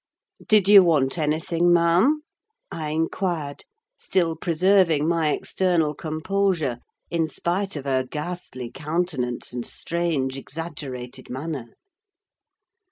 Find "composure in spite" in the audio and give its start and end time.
5.93-7.75